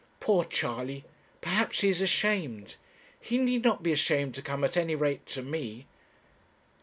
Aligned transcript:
'Poor 0.19 0.43
Charley! 0.43 1.05
perhaps 1.41 1.81
he 1.81 1.89
is 1.89 2.01
ashamed. 2.01 2.75
He 3.19 3.37
need 3.37 3.63
not 3.63 3.83
be 3.83 3.91
ashamed 3.91 4.33
to 4.33 4.41
come 4.41 4.63
at 4.63 4.75
any 4.75 4.95
rate 4.95 5.27
to 5.27 5.43
me.' 5.43 5.85